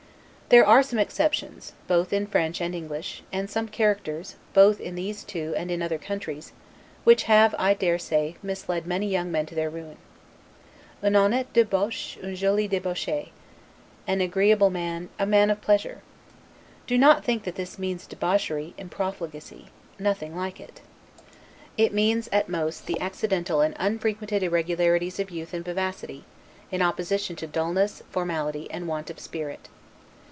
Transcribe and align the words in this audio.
There 0.51 0.67
are 0.67 0.83
some 0.83 0.99
expressions, 0.99 1.71
both 1.87 2.11
in 2.11 2.27
French 2.27 2.59
and 2.59 2.75
English, 2.75 3.23
and 3.31 3.49
some 3.49 3.69
characters, 3.69 4.35
both 4.53 4.81
in 4.81 4.95
those 4.95 5.23
two 5.23 5.53
and 5.55 5.71
in 5.71 5.81
other 5.81 5.97
countries, 5.97 6.51
which 7.05 7.23
have, 7.23 7.55
I 7.57 7.73
dare 7.73 7.97
say, 7.97 8.35
misled 8.43 8.85
many 8.85 9.07
young 9.07 9.31
men 9.31 9.45
to 9.45 9.55
their 9.55 9.69
ruin. 9.69 9.95
'Une 11.01 11.13
honnete 11.13 11.53
debauche, 11.53 12.17
une 12.21 12.35
jolie 12.35 12.67
debauche; 12.67 13.29
"An 14.05 14.19
agreeable 14.19 14.69
rake, 14.69 15.07
a 15.17 15.25
man 15.25 15.49
of 15.51 15.61
pleasure." 15.61 16.01
Do 16.85 16.97
not 16.97 17.23
think 17.23 17.43
that 17.45 17.55
this 17.55 17.79
means 17.79 18.05
debauchery 18.05 18.73
and 18.77 18.91
profligacy; 18.91 19.67
nothing 19.99 20.35
like 20.35 20.59
it. 20.59 20.81
It 21.77 21.93
means, 21.93 22.27
at 22.33 22.49
most, 22.49 22.87
the 22.87 22.99
accidental 22.99 23.61
and 23.61 23.73
unfrequent 23.79 24.33
irregularities 24.33 25.17
of 25.17 25.31
youth 25.31 25.53
and 25.53 25.63
vivacity, 25.63 26.25
in 26.71 26.81
opposition 26.81 27.37
to 27.37 27.47
dullness, 27.47 28.03
formality, 28.11 28.69
and 28.69 28.85
want 28.85 29.09
of 29.09 29.17
spirit. 29.17 29.69